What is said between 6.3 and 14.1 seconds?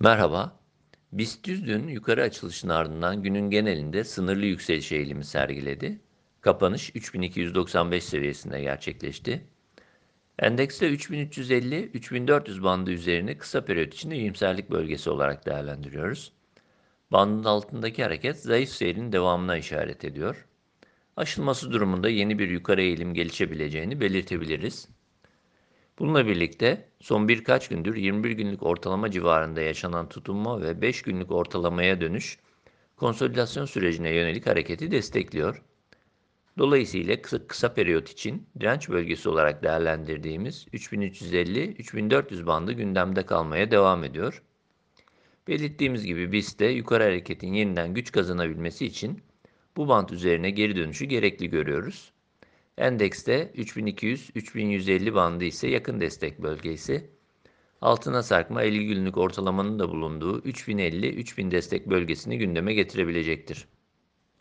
Kapanış 3295 seviyesinde gerçekleşti. Endekste 3350-3400 bandı üzerini kısa periyot için